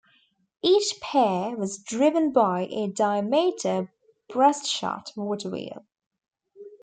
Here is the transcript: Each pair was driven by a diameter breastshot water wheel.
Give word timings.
Each 0.63 0.99
pair 0.99 1.55
was 1.55 1.77
driven 1.77 2.31
by 2.31 2.67
a 2.71 2.87
diameter 2.87 3.93
breastshot 4.31 5.15
water 5.15 5.51
wheel. 5.51 5.85